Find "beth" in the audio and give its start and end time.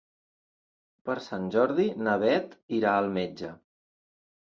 2.27-2.59